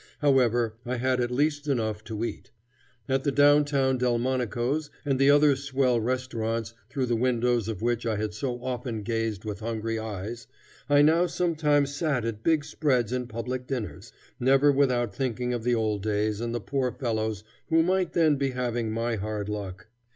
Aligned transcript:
However, 0.17 0.73
I 0.83 0.95
had 0.97 1.21
at 1.21 1.29
least 1.29 1.67
enough 1.67 2.03
to 2.05 2.25
eat. 2.25 2.49
At 3.07 3.23
the 3.23 3.31
downtown 3.31 3.99
Delmonico's 3.99 4.89
and 5.05 5.19
the 5.19 5.29
other 5.29 5.55
swell 5.55 5.99
restaurants 6.01 6.73
through 6.89 7.05
the 7.05 7.15
windows 7.15 7.67
of 7.67 7.83
which 7.83 8.03
I 8.07 8.15
had 8.15 8.33
so 8.33 8.63
often 8.63 9.03
gazed 9.03 9.45
with 9.45 9.59
hungry 9.59 9.99
eyes, 9.99 10.47
I 10.89 11.03
now 11.03 11.27
sometimes 11.27 11.93
sat 11.93 12.25
at 12.25 12.41
big 12.41 12.65
spreads 12.65 13.11
and 13.13 13.29
public 13.29 13.67
dinners, 13.67 14.11
never 14.39 14.71
without 14.71 15.13
thinking 15.13 15.53
of 15.53 15.63
the 15.63 15.75
old 15.75 16.01
days 16.01 16.41
and 16.41 16.55
the 16.55 16.59
poor 16.61 16.91
fellows 16.91 17.43
who 17.67 17.83
might 17.83 18.13
then 18.13 18.37
be 18.37 18.49
having 18.49 18.91
my 18.91 19.17
hard 19.17 19.49
luck. 19.49 19.85